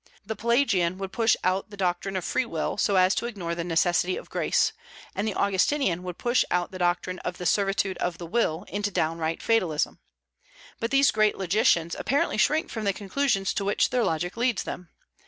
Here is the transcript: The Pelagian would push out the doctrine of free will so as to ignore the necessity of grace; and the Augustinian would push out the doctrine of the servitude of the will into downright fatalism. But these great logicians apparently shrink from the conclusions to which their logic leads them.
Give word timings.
The 0.25 0.35
Pelagian 0.35 0.97
would 0.97 1.11
push 1.11 1.35
out 1.43 1.69
the 1.69 1.77
doctrine 1.77 2.15
of 2.15 2.25
free 2.25 2.43
will 2.47 2.75
so 2.75 2.95
as 2.95 3.13
to 3.13 3.27
ignore 3.27 3.53
the 3.53 3.63
necessity 3.63 4.17
of 4.17 4.31
grace; 4.31 4.73
and 5.13 5.27
the 5.27 5.35
Augustinian 5.35 6.01
would 6.01 6.17
push 6.17 6.43
out 6.49 6.71
the 6.71 6.79
doctrine 6.79 7.19
of 7.19 7.37
the 7.37 7.45
servitude 7.45 7.99
of 7.99 8.17
the 8.17 8.25
will 8.25 8.65
into 8.67 8.89
downright 8.89 9.43
fatalism. 9.43 9.99
But 10.79 10.89
these 10.89 11.11
great 11.11 11.37
logicians 11.37 11.95
apparently 11.99 12.39
shrink 12.39 12.71
from 12.71 12.85
the 12.85 12.93
conclusions 12.93 13.53
to 13.53 13.63
which 13.63 13.91
their 13.91 14.03
logic 14.03 14.35
leads 14.35 14.63
them. 14.63 14.89